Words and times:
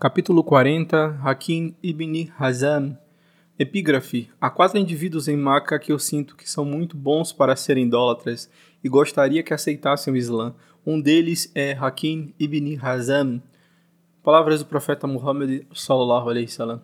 Capítulo 0.00 0.44
40 0.44 1.18
Hakim 1.24 1.74
ibn 1.82 2.30
Hazan 2.38 2.96
Epígrafe 3.58 4.30
Há 4.40 4.48
quatro 4.48 4.78
indivíduos 4.78 5.26
em 5.26 5.36
Maca 5.36 5.76
que 5.76 5.90
eu 5.90 5.98
sinto 5.98 6.36
que 6.36 6.48
são 6.48 6.64
muito 6.64 6.96
bons 6.96 7.32
para 7.32 7.56
serem 7.56 7.86
idólatras 7.86 8.48
e 8.84 8.88
gostaria 8.88 9.42
que 9.42 9.52
aceitassem 9.52 10.14
o 10.14 10.16
Islã. 10.16 10.54
Um 10.86 11.00
deles 11.00 11.50
é 11.52 11.72
Hakim 11.72 12.32
ibn 12.38 12.78
Hazan. 12.80 13.42
Palavras 14.22 14.60
do 14.60 14.66
profeta 14.66 15.08
Muhammad 15.08 15.66
sallallahu 15.74 16.30
alaihi 16.30 16.46
wasallam. 16.46 16.80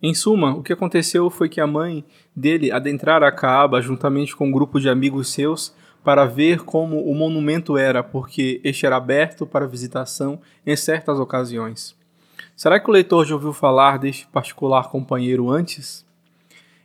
Em 0.00 0.14
suma, 0.14 0.54
o 0.54 0.62
que 0.62 0.72
aconteceu 0.72 1.28
foi 1.28 1.48
que 1.48 1.60
a 1.60 1.66
mãe 1.66 2.04
dele 2.36 2.70
adentrara 2.70 3.26
a 3.26 3.32
Kaaba 3.32 3.82
juntamente 3.82 4.36
com 4.36 4.46
um 4.46 4.52
grupo 4.52 4.78
de 4.78 4.88
amigos 4.88 5.32
seus 5.32 5.74
para 6.04 6.24
ver 6.24 6.60
como 6.60 7.02
o 7.02 7.12
monumento 7.16 7.76
era, 7.76 8.00
porque 8.00 8.60
este 8.62 8.86
era 8.86 8.94
aberto 8.94 9.44
para 9.44 9.66
visitação 9.66 10.40
em 10.64 10.76
certas 10.76 11.18
ocasiões. 11.18 11.95
Será 12.56 12.80
que 12.80 12.88
o 12.88 12.92
leitor 12.92 13.26
já 13.26 13.34
ouviu 13.34 13.52
falar 13.52 13.98
deste 13.98 14.26
particular 14.28 14.88
companheiro 14.88 15.50
antes? 15.50 16.06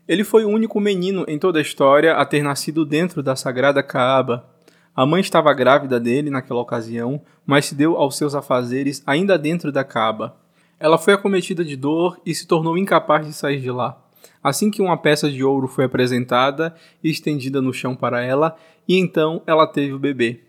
Ele 0.05 0.21
foi 0.21 0.43
o 0.43 0.49
único 0.49 0.81
menino 0.81 1.23
em 1.29 1.39
toda 1.39 1.59
a 1.59 1.61
história 1.61 2.13
a 2.15 2.25
ter 2.25 2.43
nascido 2.43 2.83
dentro 2.83 3.23
da 3.23 3.37
sagrada 3.37 3.81
Kaaba. 3.81 4.45
A 4.93 5.05
mãe 5.05 5.21
estava 5.21 5.53
grávida 5.53 5.97
dele 5.97 6.29
naquela 6.29 6.59
ocasião, 6.59 7.21
mas 7.45 7.67
se 7.67 7.73
deu 7.73 7.95
aos 7.95 8.17
seus 8.17 8.35
afazeres 8.35 9.01
ainda 9.07 9.39
dentro 9.39 9.71
da 9.71 9.81
Kaaba. 9.81 10.35
Ela 10.77 10.97
foi 10.97 11.13
acometida 11.13 11.63
de 11.63 11.77
dor 11.77 12.19
e 12.25 12.35
se 12.35 12.45
tornou 12.45 12.77
incapaz 12.77 13.25
de 13.25 13.31
sair 13.31 13.61
de 13.61 13.71
lá. 13.71 13.97
Assim 14.43 14.69
que 14.69 14.81
uma 14.81 14.97
peça 14.97 15.31
de 15.31 15.41
ouro 15.41 15.69
foi 15.69 15.85
apresentada 15.85 16.75
e 17.01 17.09
estendida 17.09 17.61
no 17.61 17.73
chão 17.73 17.95
para 17.95 18.21
ela, 18.21 18.57
e 18.85 18.97
então 18.97 19.41
ela 19.47 19.65
teve 19.65 19.93
o 19.93 19.99
bebê. 19.99 20.41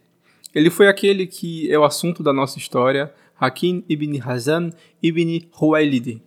Ele 0.53 0.69
foi 0.69 0.89
aquele 0.89 1.29
que 1.29 1.71
é 1.73 1.79
o 1.79 1.85
assunto 1.85 2.25
da 2.25 2.33
nossa 2.33 2.59
história, 2.59 3.15
Hakim 3.43 3.83
ibn 3.89 4.21
Hazan 4.21 4.71
ibn 5.03 5.41
Huwailid, 5.61 6.23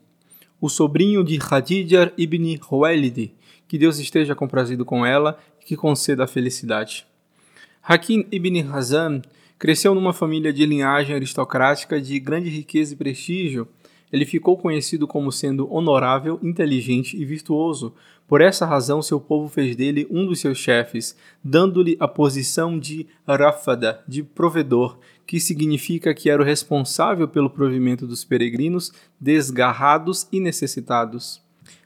o 0.59 0.67
sobrinho 0.67 1.23
de 1.23 1.39
Khadija 1.39 2.11
ibn 2.17 2.59
Huwailid, 2.69 3.31
que 3.69 3.77
Deus 3.77 3.99
esteja 3.99 4.35
comprazido 4.35 4.83
com 4.83 5.05
ela 5.05 5.39
e 5.61 5.63
que 5.63 5.77
conceda 5.77 6.25
a 6.25 6.27
felicidade. 6.27 7.07
Hakim 7.81 8.25
ibn 8.29 8.69
Hazan 8.69 9.21
cresceu 9.57 9.95
numa 9.95 10.11
família 10.11 10.51
de 10.51 10.65
linhagem 10.65 11.15
aristocrática 11.15 12.01
de 12.01 12.19
grande 12.19 12.49
riqueza 12.49 12.93
e 12.93 12.97
prestígio, 12.97 13.65
ele 14.11 14.25
ficou 14.25 14.57
conhecido 14.57 15.07
como 15.07 15.31
sendo 15.31 15.71
honorável, 15.73 16.39
inteligente 16.43 17.17
e 17.17 17.25
virtuoso. 17.25 17.93
Por 18.27 18.41
essa 18.41 18.65
razão, 18.65 19.01
seu 19.01 19.19
povo 19.19 19.49
fez 19.49 19.75
dele 19.75 20.07
um 20.09 20.25
dos 20.25 20.39
seus 20.39 20.57
chefes, 20.57 21.17
dando-lhe 21.43 21.97
a 21.99 22.07
posição 22.07 22.79
de 22.79 23.07
Rafada, 23.27 24.03
de 24.07 24.23
provedor, 24.23 24.97
que 25.25 25.39
significa 25.39 26.13
que 26.13 26.29
era 26.29 26.41
o 26.41 26.45
responsável 26.45 27.27
pelo 27.27 27.49
provimento 27.49 28.05
dos 28.05 28.23
peregrinos 28.23 28.91
desgarrados 29.19 30.27
e 30.31 30.39
necessitados. 30.39 31.41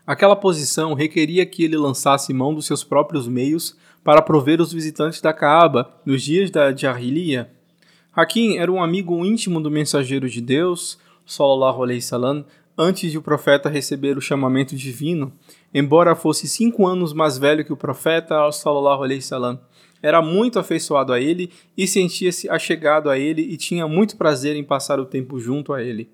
Aquela 0.05 0.35
posição 0.35 0.93
requeria 0.93 1.45
que 1.45 1.63
ele 1.63 1.77
lançasse 1.77 2.33
mão 2.33 2.53
dos 2.53 2.65
seus 2.65 2.83
próprios 2.83 3.27
meios 3.27 3.77
para 4.03 4.21
prover 4.21 4.59
os 4.59 4.73
visitantes 4.73 5.21
da 5.21 5.31
Caaba 5.31 5.93
nos 6.05 6.23
dias 6.23 6.49
da 6.49 6.75
Jahiliya. 6.75 7.49
Hakim 8.11 8.57
era 8.57 8.71
um 8.71 8.81
amigo 8.81 9.23
íntimo 9.23 9.61
do 9.61 9.69
mensageiro 9.69 10.27
de 10.27 10.41
Deus, 10.41 10.97
sallallahu 11.25 11.83
alaihi 11.83 11.99
wasallam, 11.99 12.43
antes 12.75 13.11
de 13.11 13.17
o 13.17 13.21
profeta 13.21 13.69
receber 13.69 14.17
o 14.17 14.21
chamamento 14.21 14.75
divino, 14.75 15.31
embora 15.73 16.15
fosse 16.15 16.47
cinco 16.47 16.87
anos 16.87 17.13
mais 17.13 17.37
velho 17.37 17.63
que 17.63 17.73
o 17.73 17.77
profeta, 17.77 18.51
sallallahu 18.51 19.03
alaihi 19.03 19.19
wasallam, 19.19 19.59
era 20.01 20.21
muito 20.21 20.59
afeiçoado 20.59 21.11
a 21.11 21.19
ele 21.19 21.51
e 21.77 21.87
sentia-se 21.87 22.49
achegado 22.49 23.09
a 23.09 23.17
ele 23.17 23.41
e 23.41 23.57
tinha 23.57 23.87
muito 23.87 24.17
prazer 24.17 24.55
em 24.55 24.63
passar 24.63 24.99
o 24.99 25.05
tempo 25.05 25.39
junto 25.39 25.73
a 25.73 25.83
ele. 25.83 26.09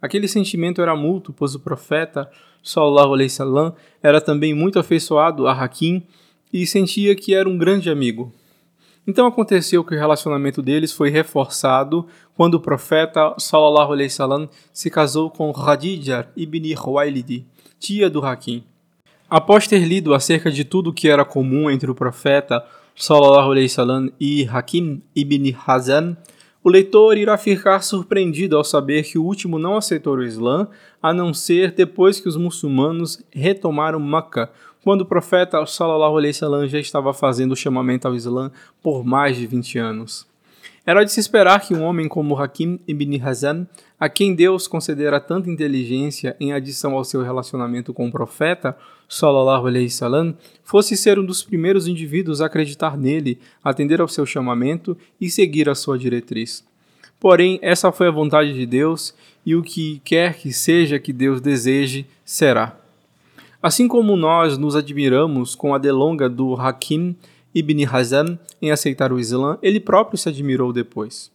Aquele 0.00 0.28
sentimento 0.28 0.82
era 0.82 0.94
mútuo, 0.94 1.34
pois 1.36 1.54
o 1.54 1.60
profeta, 1.60 2.30
sallallahu 2.62 3.14
alaihi 3.14 3.30
wasallam, 3.30 3.74
era 4.02 4.20
também 4.20 4.52
muito 4.52 4.78
afeiçoado 4.78 5.46
a 5.46 5.52
Hakim 5.52 6.02
e 6.52 6.66
sentia 6.66 7.14
que 7.14 7.34
era 7.34 7.48
um 7.48 7.56
grande 7.56 7.90
amigo. 7.90 8.32
Então 9.06 9.26
aconteceu 9.26 9.84
que 9.84 9.94
o 9.94 9.98
relacionamento 9.98 10.62
deles 10.62 10.92
foi 10.92 11.10
reforçado 11.10 12.06
quando 12.34 12.54
o 12.54 12.60
profeta 12.60 13.34
sallallahu 13.38 13.92
alaihi 13.92 14.08
wasallam 14.08 14.48
se 14.72 14.90
casou 14.90 15.30
com 15.30 15.52
Khadija 15.52 16.28
ibn 16.36 16.74
Khuwailid, 16.74 17.44
tia 17.78 18.08
do 18.08 18.24
Hakim. 18.24 18.64
Após 19.28 19.66
ter 19.66 19.80
lido 19.80 20.14
acerca 20.14 20.50
de 20.50 20.64
tudo 20.64 20.92
que 20.92 21.08
era 21.08 21.24
comum 21.24 21.70
entre 21.70 21.90
o 21.90 21.94
profeta 21.94 22.64
sallallahu 22.96 23.50
alaihi 23.50 23.66
wasallam 23.66 24.10
e 24.20 24.44
Hakim 24.44 25.02
ibn 25.14 25.56
Hazan, 25.66 26.16
o 26.62 26.70
leitor 26.70 27.18
irá 27.18 27.36
ficar 27.36 27.82
surpreendido 27.82 28.56
ao 28.56 28.64
saber 28.64 29.02
que 29.02 29.18
o 29.18 29.24
último 29.24 29.58
não 29.58 29.76
aceitou 29.76 30.16
o 30.16 30.22
Islã, 30.22 30.68
a 31.02 31.12
não 31.12 31.34
ser 31.34 31.72
depois 31.72 32.18
que 32.18 32.28
os 32.28 32.36
muçulmanos 32.36 33.22
retomaram 33.30 34.00
Meca, 34.00 34.50
quando 34.82 35.02
o 35.02 35.06
profeta 35.06 35.64
sallallahu 35.66 36.16
alaihi 36.16 36.68
já 36.68 36.78
estava 36.78 37.12
fazendo 37.12 37.52
o 37.52 37.56
chamamento 37.56 38.08
ao 38.08 38.14
Islã 38.14 38.50
por 38.82 39.04
mais 39.04 39.36
de 39.36 39.46
20 39.46 39.78
anos. 39.78 40.26
Era 40.86 41.02
de 41.02 41.10
se 41.10 41.20
esperar 41.20 41.60
que 41.60 41.74
um 41.74 41.82
homem 41.82 42.06
como 42.06 42.38
Hakim 42.38 42.78
ibn 42.86 43.18
Hazan, 43.22 43.66
a 43.98 44.08
quem 44.08 44.34
Deus 44.34 44.66
concedera 44.66 45.18
tanta 45.18 45.50
inteligência 45.50 46.36
em 46.38 46.52
adição 46.52 46.94
ao 46.94 47.04
seu 47.04 47.22
relacionamento 47.22 47.94
com 47.94 48.06
o 48.06 48.12
profeta, 48.12 48.76
sallallahu 49.08 49.66
alaihi 49.66 49.86
wasallam, 49.86 50.36
fosse 50.62 50.96
ser 50.96 51.18
um 51.18 51.24
dos 51.24 51.42
primeiros 51.42 51.86
indivíduos 51.86 52.40
a 52.40 52.46
acreditar 52.46 52.96
nele, 52.96 53.38
atender 53.62 54.00
ao 54.00 54.08
seu 54.08 54.24
chamamento 54.24 54.96
e 55.20 55.30
seguir 55.30 55.68
a 55.68 55.74
sua 55.74 55.98
diretriz. 55.98 56.64
Porém, 57.20 57.58
essa 57.62 57.90
foi 57.92 58.08
a 58.08 58.12
vontade 58.12 58.52
de 58.52 58.66
Deus, 58.66 59.14
e 59.46 59.54
o 59.54 59.62
que 59.62 60.00
quer 60.04 60.34
que 60.34 60.52
seja 60.52 60.98
que 60.98 61.12
Deus 61.12 61.40
deseje, 61.40 62.06
será. 62.24 62.78
Assim 63.62 63.88
como 63.88 64.16
nós 64.16 64.58
nos 64.58 64.76
admiramos 64.76 65.54
com 65.54 65.74
a 65.74 65.78
delonga 65.78 66.28
do 66.28 66.54
Hakim 66.54 67.16
ibn 67.54 67.84
Hazan 67.86 68.38
em 68.60 68.70
aceitar 68.70 69.12
o 69.12 69.18
Islã, 69.18 69.58
ele 69.62 69.80
próprio 69.80 70.18
se 70.18 70.28
admirou 70.28 70.72
depois. 70.72 71.33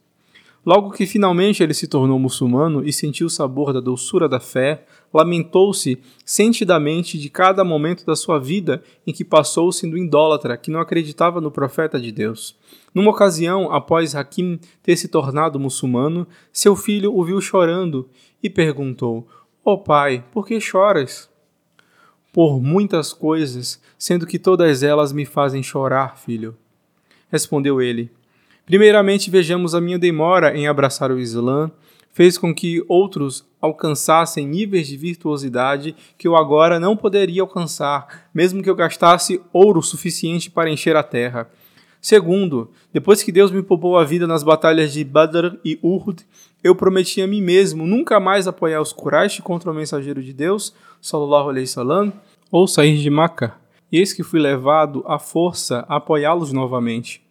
Logo 0.64 0.90
que 0.90 1.06
finalmente 1.06 1.62
ele 1.62 1.72
se 1.72 1.86
tornou 1.86 2.18
muçulmano 2.18 2.84
e 2.86 2.92
sentiu 2.92 3.26
o 3.26 3.30
sabor 3.30 3.72
da 3.72 3.80
doçura 3.80 4.28
da 4.28 4.38
fé, 4.38 4.84
lamentou-se 5.12 5.98
sentidamente 6.24 7.18
de 7.18 7.30
cada 7.30 7.64
momento 7.64 8.04
da 8.04 8.14
sua 8.14 8.38
vida 8.38 8.82
em 9.06 9.12
que 9.12 9.24
passou 9.24 9.72
sendo 9.72 9.96
idólatra, 9.96 10.56
que 10.56 10.70
não 10.70 10.80
acreditava 10.80 11.40
no 11.40 11.50
profeta 11.50 11.98
de 11.98 12.12
Deus. 12.12 12.56
Numa 12.94 13.10
ocasião, 13.10 13.72
após 13.72 14.14
Hakim 14.14 14.60
ter 14.82 14.96
se 14.96 15.08
tornado 15.08 15.58
muçulmano, 15.58 16.26
seu 16.52 16.76
filho 16.76 17.16
o 17.16 17.24
viu 17.24 17.40
chorando 17.40 18.08
e 18.42 18.50
perguntou: 18.50 19.26
Ó 19.64 19.72
oh, 19.72 19.78
pai, 19.78 20.24
por 20.30 20.46
que 20.46 20.60
choras? 20.60 21.30
por 22.32 22.60
muitas 22.60 23.12
coisas, 23.12 23.80
sendo 23.98 24.26
que 24.26 24.38
todas 24.38 24.82
elas 24.82 25.12
me 25.12 25.24
fazem 25.24 25.62
chorar, 25.62 26.16
filho. 26.16 26.56
Respondeu 27.30 27.80
ele: 27.80 28.10
Primeiramente, 28.70 29.32
vejamos 29.32 29.74
a 29.74 29.80
minha 29.80 29.98
demora 29.98 30.56
em 30.56 30.68
abraçar 30.68 31.10
o 31.10 31.18
Islã, 31.18 31.72
fez 32.12 32.38
com 32.38 32.54
que 32.54 32.84
outros 32.86 33.44
alcançassem 33.60 34.46
níveis 34.46 34.86
de 34.86 34.96
virtuosidade 34.96 35.96
que 36.16 36.28
eu 36.28 36.36
agora 36.36 36.78
não 36.78 36.96
poderia 36.96 37.42
alcançar, 37.42 38.28
mesmo 38.32 38.62
que 38.62 38.70
eu 38.70 38.76
gastasse 38.76 39.40
ouro 39.52 39.82
suficiente 39.82 40.48
para 40.48 40.70
encher 40.70 40.94
a 40.94 41.02
terra. 41.02 41.50
Segundo, 42.00 42.70
depois 42.92 43.24
que 43.24 43.32
Deus 43.32 43.50
me 43.50 43.60
poupou 43.60 43.98
a 43.98 44.04
vida 44.04 44.24
nas 44.24 44.44
batalhas 44.44 44.92
de 44.92 45.02
Badr 45.02 45.56
e 45.64 45.76
Uhud, 45.82 46.24
eu 46.62 46.76
prometi 46.76 47.20
a 47.20 47.26
mim 47.26 47.42
mesmo 47.42 47.84
nunca 47.84 48.20
mais 48.20 48.46
apoiar 48.46 48.80
os 48.80 48.92
Quraysh 48.92 49.40
contra 49.40 49.72
o 49.72 49.74
mensageiro 49.74 50.22
de 50.22 50.32
Deus, 50.32 50.72
sallallahu 51.00 51.48
alaihi 51.48 51.66
wasallam, 51.66 52.12
ou 52.52 52.68
sair 52.68 52.96
de 52.98 53.10
Maca. 53.10 53.52
E 53.90 53.98
eis 53.98 54.12
que 54.12 54.22
fui 54.22 54.38
levado 54.38 55.02
à 55.08 55.18
força 55.18 55.84
a 55.88 55.96
apoiá-los 55.96 56.52
novamente. 56.52 57.28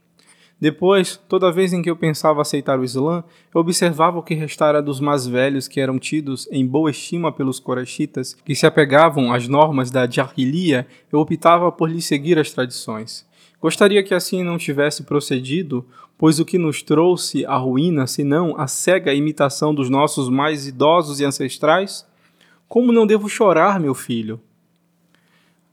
Depois, 0.60 1.16
toda 1.30 1.52
vez 1.52 1.72
em 1.72 1.82
que 1.82 1.90
eu 1.90 1.96
pensava 1.96 2.42
aceitar 2.42 2.78
o 2.78 2.84
Islã, 2.84 3.24
eu 3.54 3.62
observava 3.62 4.20
o 4.20 4.24
que 4.24 4.34
restara 4.34 4.82
dos 4.82 5.00
mais 5.00 5.26
velhos 5.26 5.70
que 5.70 5.80
eram 5.80 5.98
tidos 5.98 6.50
em 6.52 6.68
boa 6.68 6.92
estima 6.92 7.32
pelos 7.32 7.62
Qurayshitas, 7.62 8.34
que 8.34 8.54
se 8.54 8.66
apegavam 8.66 9.32
às 9.32 9.48
normas 9.48 9.90
da 9.90 10.06
Jahiliya, 10.10 10.86
eu 11.12 11.20
optava 11.20 11.72
por 11.72 11.90
lhes 11.90 12.04
seguir 12.04 12.38
as 12.38 12.52
tradições. 12.52 13.26
Gostaria 13.62 14.04
que 14.04 14.14
assim 14.14 14.44
não 14.44 14.58
tivesse 14.58 15.04
procedido, 15.04 15.86
pois 16.18 16.40
o 16.42 16.46
que 16.46 16.58
nos 16.58 16.84
trouxe 16.84 17.46
a 17.46 17.56
ruína, 17.56 18.06
senão 18.06 18.54
a 18.58 18.68
cega 18.68 19.14
imitação 19.14 19.74
dos 19.74 19.90
nossos 19.90 20.28
mais 20.28 20.68
idosos 20.68 21.22
e 21.22 21.26
ancestrais? 21.26 22.06
Como 22.68 22.92
não 22.92 23.08
devo 23.08 23.30
chorar, 23.30 23.80
meu 23.80 23.94
filho? 23.94 24.42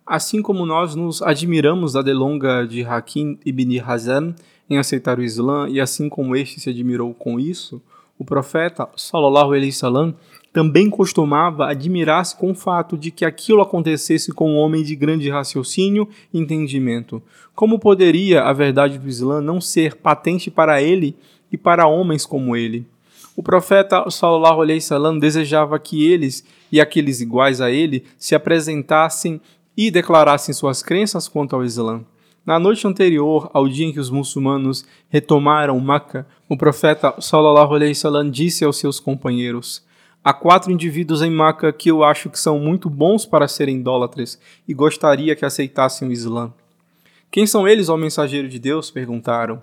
Assim 0.06 0.40
como 0.40 0.64
nós 0.64 0.94
nos 0.94 1.20
admiramos 1.20 1.94
da 1.94 2.02
delonga 2.02 2.64
de 2.64 2.84
Hakim 2.84 3.40
ibn 3.44 3.80
Hazan 3.80 4.36
em 4.68 4.78
aceitar 4.78 5.18
o 5.18 5.22
Islã, 5.22 5.68
e 5.68 5.80
assim 5.80 6.08
como 6.08 6.34
este 6.34 6.60
se 6.60 6.70
admirou 6.70 7.14
com 7.14 7.38
isso, 7.38 7.80
o 8.18 8.24
profeta, 8.24 8.88
sallallahu 8.96 9.52
alaihi 9.52 9.66
wasallam, 9.66 10.14
também 10.52 10.88
costumava 10.88 11.68
admirar-se 11.68 12.34
com 12.34 12.50
o 12.50 12.54
fato 12.54 12.96
de 12.96 13.10
que 13.10 13.26
aquilo 13.26 13.60
acontecesse 13.60 14.32
com 14.32 14.52
um 14.52 14.56
homem 14.56 14.82
de 14.82 14.96
grande 14.96 15.28
raciocínio 15.28 16.08
e 16.32 16.38
entendimento. 16.38 17.22
Como 17.54 17.78
poderia 17.78 18.42
a 18.42 18.54
verdade 18.54 18.98
do 18.98 19.06
Islã 19.06 19.42
não 19.42 19.60
ser 19.60 19.96
patente 19.96 20.50
para 20.50 20.80
ele 20.80 21.14
e 21.52 21.58
para 21.58 21.86
homens 21.86 22.24
como 22.24 22.56
ele? 22.56 22.86
O 23.36 23.42
profeta 23.42 24.10
sallallahu 24.10 24.62
alaihi 24.62 24.80
wasallam 24.80 25.18
desejava 25.18 25.78
que 25.78 26.10
eles 26.10 26.42
e 26.72 26.80
aqueles 26.80 27.20
iguais 27.20 27.60
a 27.60 27.70
ele 27.70 28.04
se 28.18 28.34
apresentassem 28.34 29.38
e 29.76 29.90
declarassem 29.90 30.54
suas 30.54 30.82
crenças 30.82 31.28
quanto 31.28 31.54
ao 31.54 31.62
Islã. 31.62 32.02
Na 32.46 32.60
noite 32.60 32.86
anterior 32.86 33.50
ao 33.52 33.68
dia 33.68 33.86
em 33.86 33.92
que 33.92 33.98
os 33.98 34.08
muçulmanos 34.08 34.86
retomaram 35.08 35.80
Meca, 35.80 36.24
o 36.48 36.56
profeta 36.56 37.12
sallallahu 37.20 37.74
alaihi 37.74 37.90
wasallam 37.90 38.30
disse 38.30 38.64
aos 38.64 38.76
seus 38.76 39.00
companheiros: 39.00 39.84
Há 40.22 40.32
quatro 40.32 40.70
indivíduos 40.70 41.22
em 41.22 41.30
Meca 41.30 41.72
que 41.72 41.90
eu 41.90 42.04
acho 42.04 42.30
que 42.30 42.38
são 42.38 42.60
muito 42.60 42.88
bons 42.88 43.26
para 43.26 43.48
serem 43.48 43.78
idólatras 43.78 44.40
e 44.68 44.72
gostaria 44.72 45.34
que 45.34 45.44
aceitassem 45.44 46.06
o 46.06 46.12
Islã. 46.12 46.54
Quem 47.32 47.48
são 47.48 47.66
eles, 47.66 47.88
ó 47.88 47.96
mensageiro 47.96 48.48
de 48.48 48.60
Deus? 48.60 48.92
perguntaram. 48.92 49.60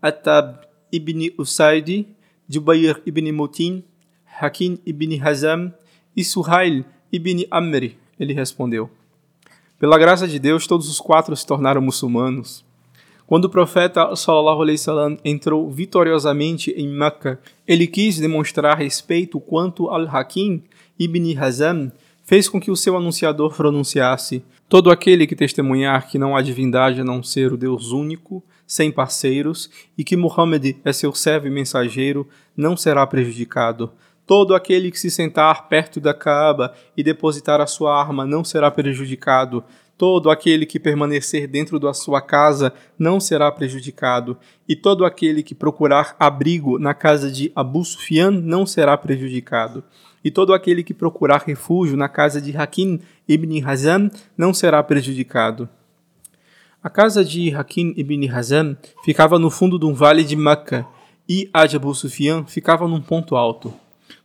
Atab 0.00 0.56
ibn 0.90 1.30
Usaidi, 1.36 2.08
Jubayr 2.48 3.02
ibn 3.04 3.30
Mutin, 3.30 3.84
Hakim 4.40 4.78
ibn 4.86 5.20
Hazam 5.22 5.70
e 6.16 6.24
Suhail 6.24 6.82
ibn 7.12 7.44
Amr, 7.50 7.92
ele 8.18 8.32
respondeu. 8.32 8.90
Pela 9.80 9.96
graça 9.96 10.28
de 10.28 10.38
Deus, 10.38 10.66
todos 10.66 10.90
os 10.90 11.00
quatro 11.00 11.34
se 11.34 11.46
tornaram 11.46 11.80
muçulmanos. 11.80 12.62
Quando 13.26 13.46
o 13.46 13.48
profeta 13.48 14.14
sallallahu 14.14 14.60
alaihi 14.60 14.76
wasallam 14.76 15.16
entrou 15.24 15.70
vitoriosamente 15.70 16.70
em 16.72 16.86
Meca, 16.86 17.40
ele 17.66 17.86
quis 17.86 18.18
demonstrar 18.18 18.76
respeito 18.76 19.40
quanto 19.40 19.88
al-Hakim 19.88 20.62
ibn 20.98 21.34
Hazam 21.38 21.90
fez 22.26 22.46
com 22.46 22.60
que 22.60 22.70
o 22.70 22.76
seu 22.76 22.94
anunciador 22.94 23.54
pronunciasse: 23.56 24.44
Todo 24.68 24.90
aquele 24.90 25.26
que 25.26 25.34
testemunhar 25.34 26.08
que 26.08 26.18
não 26.18 26.36
há 26.36 26.42
divindade 26.42 27.00
a 27.00 27.04
não 27.04 27.22
ser 27.22 27.50
o 27.50 27.56
Deus 27.56 27.90
único, 27.90 28.44
sem 28.66 28.92
parceiros, 28.92 29.70
e 29.96 30.04
que 30.04 30.14
Muhammad 30.14 30.76
é 30.84 30.92
seu 30.92 31.14
servo 31.14 31.46
e 31.46 31.50
mensageiro, 31.50 32.28
não 32.54 32.76
será 32.76 33.06
prejudicado. 33.06 33.90
Todo 34.30 34.54
aquele 34.54 34.92
que 34.92 35.00
se 35.00 35.10
sentar 35.10 35.66
perto 35.68 35.98
da 36.00 36.14
Kaaba 36.14 36.72
e 36.96 37.02
depositar 37.02 37.60
a 37.60 37.66
sua 37.66 38.00
arma 38.00 38.24
não 38.24 38.44
será 38.44 38.70
prejudicado. 38.70 39.64
Todo 39.98 40.30
aquele 40.30 40.64
que 40.64 40.78
permanecer 40.78 41.48
dentro 41.48 41.80
da 41.80 41.92
sua 41.92 42.22
casa 42.22 42.72
não 42.96 43.18
será 43.18 43.50
prejudicado, 43.50 44.38
e 44.68 44.76
todo 44.76 45.04
aquele 45.04 45.42
que 45.42 45.52
procurar 45.52 46.14
abrigo 46.16 46.78
na 46.78 46.94
casa 46.94 47.28
de 47.28 47.50
Abu 47.56 47.84
Sufyan 47.84 48.30
não 48.30 48.64
será 48.64 48.96
prejudicado 48.96 49.82
e 50.22 50.30
todo 50.30 50.54
aquele 50.54 50.84
que 50.84 50.94
procurar 50.94 51.42
refúgio 51.44 51.96
na 51.96 52.08
casa 52.08 52.40
de 52.40 52.56
Hakim 52.56 53.00
ibn 53.26 53.64
Hazam 53.64 54.08
não 54.38 54.54
será 54.54 54.80
prejudicado. 54.80 55.68
A 56.80 56.88
casa 56.88 57.24
de 57.24 57.52
Hakim 57.52 57.94
ibn 57.96 58.28
Hazam 58.28 58.76
ficava 59.02 59.40
no 59.40 59.50
fundo 59.50 59.76
de 59.76 59.86
um 59.86 59.92
vale 59.92 60.22
de 60.22 60.36
Meca 60.36 60.86
e 61.28 61.50
a 61.52 61.66
de 61.66 61.74
Abu 61.74 61.92
Sufyan 61.96 62.44
ficava 62.44 62.86
num 62.86 63.00
ponto 63.00 63.34
alto. 63.34 63.74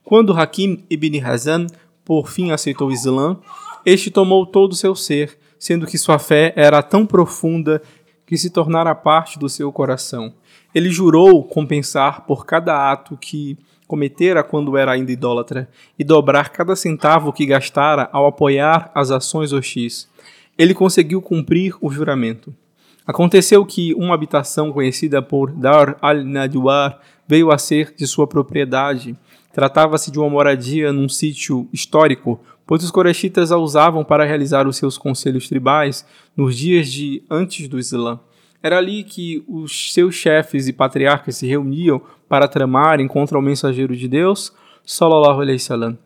Quando 0.05 0.33
Hakim 0.33 0.83
ibn 0.87 1.19
Hazam 1.25 1.65
por 2.05 2.29
fim 2.29 2.51
aceitou 2.51 2.89
o 2.89 2.91
Islã, 2.91 3.37
este 3.83 4.11
tomou 4.11 4.45
todo 4.45 4.73
o 4.73 4.75
seu 4.75 4.95
ser, 4.95 5.35
sendo 5.57 5.87
que 5.87 5.97
sua 5.97 6.19
fé 6.19 6.53
era 6.55 6.83
tão 6.83 7.07
profunda 7.07 7.81
que 8.23 8.37
se 8.37 8.51
tornara 8.51 8.93
parte 8.93 9.39
do 9.39 9.49
seu 9.49 9.71
coração. 9.71 10.31
Ele 10.75 10.91
jurou 10.91 11.43
compensar 11.43 12.21
por 12.27 12.45
cada 12.45 12.91
ato 12.91 13.17
que 13.17 13.57
cometera 13.87 14.43
quando 14.43 14.77
era 14.77 14.91
ainda 14.91 15.11
idólatra, 15.11 15.67
e 15.97 16.03
dobrar 16.03 16.49
cada 16.49 16.75
centavo 16.75 17.33
que 17.33 17.45
gastara 17.45 18.07
ao 18.11 18.27
apoiar 18.27 18.91
as 18.93 19.09
ações 19.09 19.51
hostis. 19.51 20.07
Ele 20.55 20.75
conseguiu 20.75 21.19
cumprir 21.19 21.75
o 21.81 21.89
juramento. 21.89 22.53
Aconteceu 23.07 23.65
que 23.65 23.93
uma 23.95 24.13
habitação 24.13 24.71
conhecida 24.71 25.21
por 25.21 25.51
Dar 25.51 25.97
al-Nadwar 25.99 26.99
veio 27.27 27.51
a 27.51 27.57
ser 27.57 27.93
de 27.95 28.07
sua 28.07 28.25
propriedade. 28.25 29.15
Tratava-se 29.55 30.11
de 30.11 30.19
uma 30.19 30.29
moradia 30.29 30.91
num 30.91 31.07
sítio 31.07 31.69
histórico, 31.71 32.37
pois 32.67 32.83
os 32.83 32.91
corechitas 32.91 33.53
a 33.53 33.57
usavam 33.57 34.03
para 34.03 34.25
realizar 34.25 34.67
os 34.67 34.75
seus 34.75 34.97
conselhos 34.97 35.47
tribais 35.47 36.05
nos 36.35 36.57
dias 36.57 36.91
de 36.91 37.23
antes 37.31 37.69
do 37.69 37.79
Islã. 37.79 38.19
Era 38.61 38.79
ali 38.79 39.01
que 39.05 39.45
os 39.47 39.93
seus 39.93 40.13
chefes 40.13 40.67
e 40.67 40.73
patriarcas 40.73 41.37
se 41.37 41.47
reuniam 41.47 42.01
para 42.27 42.49
tramarem 42.49 43.07
contra 43.07 43.39
o 43.39 43.41
mensageiro 43.41 43.95
de 43.95 44.09
Deus, 44.09 44.51
Sallallahu 44.85 45.39
Alaihi 45.39 45.53
Wasallam. 45.57 45.97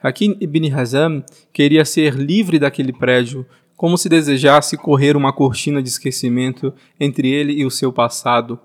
Hakim 0.00 0.36
ibn 0.40 0.72
Hazam 0.72 1.24
queria 1.52 1.84
ser 1.84 2.14
livre 2.14 2.56
daquele 2.56 2.92
prédio, 2.92 3.44
como 3.76 3.98
se 3.98 4.08
desejasse 4.08 4.76
correr 4.76 5.16
uma 5.16 5.32
cortina 5.32 5.82
de 5.82 5.88
esquecimento 5.88 6.72
entre 7.00 7.28
ele 7.28 7.52
e 7.54 7.66
o 7.66 7.70
seu 7.70 7.92
passado. 7.92 8.60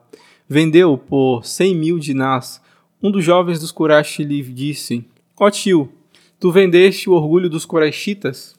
Vendeu 0.47 0.95
por 0.95 1.43
cem 1.43 1.73
mil 1.73 1.97
dinars. 1.97 2.61
Um 3.01 3.11
dos 3.11 3.23
jovens 3.23 3.59
dos 3.59 3.71
Quraysh 3.71 4.19
lhe 4.19 4.41
disse: 4.41 5.05
Ó 5.39 5.45
oh, 5.45 5.51
tio, 5.51 5.91
tu 6.39 6.51
vendeste 6.51 7.07
o 7.07 7.13
orgulho 7.13 7.47
dos 7.47 7.63
Qurayshitas? 7.63 8.55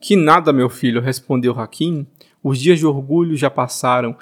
Que 0.00 0.16
nada, 0.16 0.54
meu 0.54 0.70
filho, 0.70 1.02
respondeu 1.02 1.52
Hakim. 1.52 2.06
Os 2.42 2.58
dias 2.58 2.78
de 2.78 2.86
orgulho 2.86 3.36
já 3.36 3.50
passaram. 3.50 4.16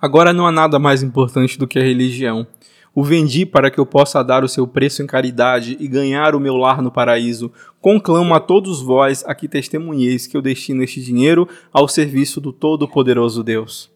Agora 0.00 0.32
não 0.32 0.46
há 0.46 0.52
nada 0.52 0.78
mais 0.78 1.02
importante 1.02 1.58
do 1.58 1.66
que 1.66 1.78
a 1.78 1.82
religião. 1.82 2.46
O 2.94 3.02
vendi 3.02 3.44
para 3.44 3.68
que 3.68 3.80
eu 3.80 3.86
possa 3.86 4.22
dar 4.22 4.44
o 4.44 4.48
seu 4.48 4.64
preço 4.64 5.02
em 5.02 5.06
caridade 5.08 5.76
e 5.80 5.88
ganhar 5.88 6.36
o 6.36 6.40
meu 6.40 6.56
lar 6.56 6.80
no 6.80 6.92
paraíso. 6.92 7.50
Conclamo 7.80 8.32
a 8.32 8.38
todos 8.38 8.80
vós 8.80 9.24
a 9.26 9.34
que 9.34 9.48
testemunheis 9.48 10.28
que 10.28 10.36
eu 10.36 10.42
destino 10.42 10.84
este 10.84 11.02
dinheiro 11.02 11.48
ao 11.72 11.88
serviço 11.88 12.40
do 12.40 12.52
Todo-Poderoso 12.52 13.42
Deus. 13.42 13.93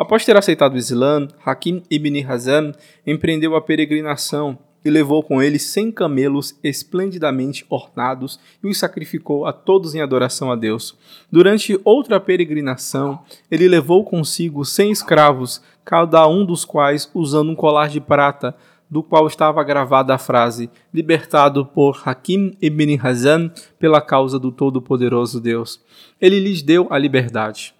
Após 0.00 0.24
ter 0.24 0.34
aceitado 0.34 0.72
o 0.72 0.78
Islã, 0.78 1.28
Hakim 1.44 1.82
ibn 1.90 2.24
Hazam 2.26 2.72
empreendeu 3.06 3.54
a 3.54 3.60
peregrinação 3.60 4.58
e 4.82 4.88
levou 4.88 5.22
com 5.22 5.42
ele 5.42 5.58
cem 5.58 5.92
camelos 5.92 6.58
esplendidamente 6.64 7.66
ornados 7.68 8.40
e 8.64 8.66
os 8.66 8.78
sacrificou 8.78 9.44
a 9.44 9.52
todos 9.52 9.94
em 9.94 10.00
adoração 10.00 10.50
a 10.50 10.56
Deus. 10.56 10.96
Durante 11.30 11.78
outra 11.84 12.18
peregrinação, 12.18 13.20
ele 13.50 13.68
levou 13.68 14.02
consigo 14.02 14.64
cem 14.64 14.90
escravos, 14.90 15.60
cada 15.84 16.26
um 16.26 16.46
dos 16.46 16.64
quais 16.64 17.10
usando 17.12 17.50
um 17.50 17.54
colar 17.54 17.90
de 17.90 18.00
prata, 18.00 18.56
do 18.88 19.02
qual 19.02 19.26
estava 19.26 19.62
gravada 19.62 20.14
a 20.14 20.18
frase: 20.18 20.70
Libertado 20.94 21.66
por 21.66 22.00
Hakim 22.06 22.56
ibn 22.58 22.98
Hazan 23.02 23.52
pela 23.78 24.00
causa 24.00 24.38
do 24.38 24.50
Todo-Poderoso 24.50 25.42
Deus. 25.42 25.78
Ele 26.18 26.40
lhes 26.40 26.62
deu 26.62 26.86
a 26.88 26.96
liberdade. 26.96 27.78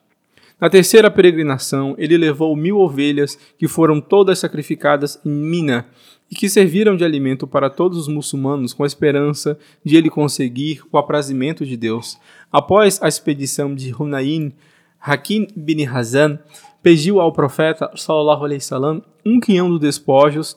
Na 0.61 0.69
terceira 0.69 1.11
peregrinação, 1.11 1.95
ele 1.97 2.19
levou 2.19 2.55
mil 2.55 2.79
ovelhas, 2.79 3.39
que 3.57 3.67
foram 3.67 4.01
todas 4.01 4.39
sacrificadas 4.39 5.19
em 5.25 5.31
Mina, 5.31 5.87
e 6.31 6.35
que 6.35 6.49
serviram 6.49 6.97
de 6.97 7.05
alimento 7.05 7.47
para 7.47 7.71
todos 7.71 7.99
os 7.99 8.09
muçulmanos 8.09 8.73
com 8.73 8.85
a 8.85 8.87
esperança 8.87 9.59
de 9.85 9.97
ele 9.97 10.11
conseguir 10.11 10.83
o 10.93 10.99
aprazimento 10.99 11.65
de 11.65 11.77
Deus. 11.77 12.19
Após 12.53 13.03
a 13.03 13.09
expedição 13.09 13.75
de 13.75 13.93
Hunayn, 13.93 14.53
Hakim 15.01 15.49
bin 15.57 15.85
Hazan 15.87 16.39
pediu 16.83 17.21
ao 17.21 17.33
profeta 17.33 17.91
sallallahu 17.97 18.45
alaihi 18.45 18.61
wasallam 18.61 19.03
um 19.25 19.41
quinhão 19.41 19.69
dos 19.69 19.81
despojos 19.81 20.57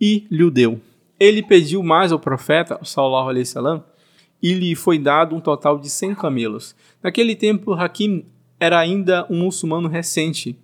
e 0.00 0.26
lhe 0.30 0.50
deu. 0.50 0.80
Ele 1.18 1.42
pediu 1.42 1.82
mais 1.82 2.12
ao 2.12 2.18
profeta 2.18 2.78
sallallahu 2.82 3.28
alaihi 3.28 3.46
wasallam 3.46 3.84
e 4.42 4.52
lhe 4.52 4.74
foi 4.74 4.98
dado 4.98 5.34
um 5.34 5.40
total 5.40 5.78
de 5.78 5.88
100 5.88 6.16
camelos. 6.16 6.76
Naquele 7.02 7.34
tempo, 7.34 7.72
Hakim 7.72 8.26
era 8.64 8.78
ainda 8.78 9.26
um 9.28 9.44
muçulmano 9.44 9.88
recente, 9.88 10.56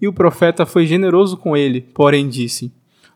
e 0.00 0.08
o 0.08 0.12
profeta 0.12 0.66
foi 0.66 0.86
generoso 0.86 1.36
com 1.36 1.56
ele, 1.56 1.80
porém 1.80 2.28
disse: 2.28 2.72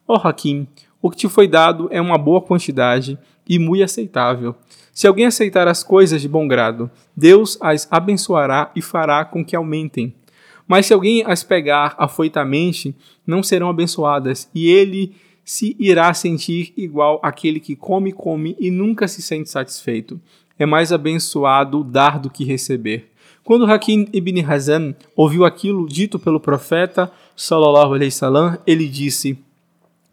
Ó 0.06 0.14
oh, 0.14 0.28
Hakim, 0.28 0.66
o 1.02 1.10
que 1.10 1.16
te 1.16 1.28
foi 1.28 1.48
dado 1.48 1.88
é 1.90 2.00
uma 2.00 2.16
boa 2.16 2.40
quantidade 2.40 3.18
e 3.48 3.58
muito 3.58 3.82
aceitável. 3.82 4.54
Se 4.92 5.06
alguém 5.06 5.26
aceitar 5.26 5.68
as 5.68 5.82
coisas 5.82 6.20
de 6.20 6.28
bom 6.28 6.46
grado, 6.46 6.90
Deus 7.16 7.58
as 7.60 7.86
abençoará 7.90 8.70
e 8.74 8.82
fará 8.82 9.24
com 9.24 9.44
que 9.44 9.56
aumentem. 9.56 10.14
Mas 10.66 10.86
se 10.86 10.92
alguém 10.92 11.24
as 11.26 11.42
pegar 11.42 11.94
afoitamente, 11.98 12.94
não 13.26 13.42
serão 13.42 13.68
abençoadas, 13.70 14.50
e 14.54 14.68
ele 14.68 15.14
se 15.44 15.74
irá 15.78 16.12
sentir 16.12 16.74
igual 16.76 17.18
aquele 17.22 17.58
que 17.58 17.74
come, 17.74 18.12
come 18.12 18.54
e 18.60 18.70
nunca 18.70 19.08
se 19.08 19.22
sente 19.22 19.48
satisfeito. 19.48 20.20
É 20.58 20.66
mais 20.66 20.92
abençoado 20.92 21.82
dar 21.82 22.18
do 22.18 22.28
que 22.28 22.44
receber. 22.44 23.10
Quando 23.48 23.64
Hakim 23.64 24.06
ibn 24.12 24.44
Hazan 24.44 24.94
ouviu 25.16 25.46
aquilo 25.46 25.88
dito 25.88 26.18
pelo 26.18 26.38
profeta, 26.38 27.10
sallallahu 27.34 27.94
alaihi 27.94 28.12
wasallam, 28.12 28.58
ele 28.66 28.86
disse: 28.86 29.38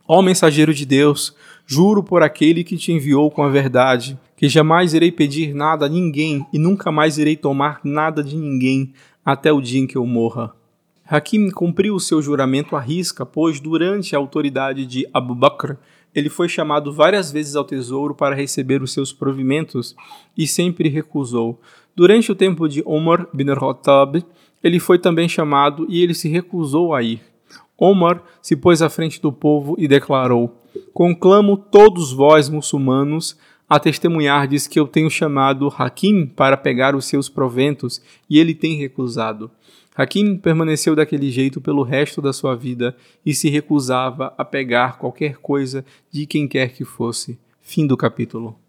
Ó 0.07 0.21
mensageiro 0.21 0.73
de 0.73 0.85
Deus, 0.85 1.35
juro 1.67 2.01
por 2.01 2.23
aquele 2.23 2.63
que 2.63 2.77
te 2.77 2.93
enviou 2.93 3.29
com 3.29 3.43
a 3.43 3.49
verdade, 3.49 4.17
que 4.37 4.47
jamais 4.47 4.93
irei 4.93 5.11
pedir 5.11 5.53
nada 5.53 5.85
a 5.85 5.89
ninguém 5.89 6.47
e 6.53 6.57
nunca 6.57 6.93
mais 6.93 7.17
irei 7.17 7.35
tomar 7.35 7.81
nada 7.83 8.23
de 8.23 8.37
ninguém 8.37 8.93
até 9.25 9.51
o 9.51 9.59
dia 9.59 9.81
em 9.81 9.85
que 9.85 9.97
eu 9.97 10.05
morra. 10.05 10.53
Hakim 11.07 11.51
cumpriu 11.51 11.93
o 11.93 11.99
seu 11.99 12.19
juramento 12.21 12.75
à 12.75 12.79
risca, 12.79 13.25
pois 13.25 13.59
durante 13.59 14.15
a 14.15 14.19
autoridade 14.19 14.85
de 14.87 15.07
Abu 15.13 15.35
Bakr, 15.35 15.77
ele 16.15 16.29
foi 16.29 16.49
chamado 16.49 16.91
várias 16.91 17.31
vezes 17.31 17.55
ao 17.55 17.63
tesouro 17.63 18.15
para 18.15 18.33
receber 18.33 18.81
os 18.81 18.91
seus 18.91 19.13
provimentos 19.13 19.95
e 20.35 20.47
sempre 20.47 20.89
recusou. 20.89 21.59
Durante 21.95 22.31
o 22.31 22.35
tempo 22.35 22.67
de 22.67 22.81
Omar 22.85 23.27
bin 23.33 23.53
Khattab, 23.53 24.23
ele 24.63 24.79
foi 24.79 24.97
também 24.97 25.29
chamado 25.29 25.85
e 25.87 26.01
ele 26.01 26.13
se 26.13 26.27
recusou 26.27 26.93
a 26.93 27.03
ir. 27.03 27.21
Omar 27.77 28.23
se 28.41 28.55
pôs 28.55 28.81
à 28.81 28.89
frente 28.89 29.21
do 29.21 29.31
povo 29.31 29.75
e 29.77 29.87
declarou: 29.87 30.59
Conclamo 30.93 31.55
todos 31.57 32.13
vós, 32.13 32.49
muçulmanos, 32.49 33.37
a 33.69 33.79
testemunhardes 33.79 34.67
que 34.67 34.79
eu 34.79 34.87
tenho 34.87 35.09
chamado 35.09 35.71
Hakim 35.77 36.25
para 36.25 36.57
pegar 36.57 36.95
os 36.95 37.05
seus 37.05 37.27
proventos, 37.27 38.01
e 38.29 38.39
ele 38.39 38.55
tem 38.55 38.75
recusado. 38.75 39.51
Hakim 39.95 40.37
permaneceu 40.37 40.93
daquele 40.93 41.31
jeito 41.31 41.61
pelo 41.61 41.81
resto 41.81 42.21
da 42.21 42.33
sua 42.33 42.53
vida 42.53 42.95
e 43.25 43.33
se 43.33 43.49
recusava 43.49 44.33
a 44.37 44.43
pegar 44.43 44.97
qualquer 44.97 45.37
coisa 45.37 45.85
de 46.11 46.25
quem 46.25 46.47
quer 46.47 46.73
que 46.73 46.83
fosse. 46.83 47.39
Fim 47.61 47.87
do 47.87 47.95
capítulo. 47.95 48.59